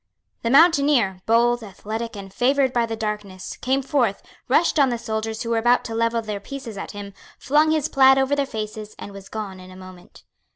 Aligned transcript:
The 0.41 0.49
mountaineer, 0.49 1.19
bold, 1.27 1.61
athletic, 1.61 2.15
and 2.15 2.33
favoured 2.33 2.73
by 2.73 2.87
the 2.87 2.95
darkness, 2.95 3.55
came 3.57 3.83
forth, 3.83 4.23
rushed 4.47 4.79
on 4.79 4.89
the 4.89 4.97
soldiers 4.97 5.43
who 5.43 5.51
were 5.51 5.59
about 5.59 5.83
to 5.85 5.93
level 5.93 6.23
their 6.23 6.39
pieces 6.39 6.75
at 6.75 6.89
him, 6.93 7.13
flung 7.37 7.69
his 7.69 7.87
plaid 7.87 8.17
over 8.17 8.35
their 8.35 8.47
faces, 8.47 8.95
and 8.97 9.11
was 9.11 9.29
gone 9.29 9.59
in 9.59 9.69
a 9.69 9.75
moment. 9.75 10.23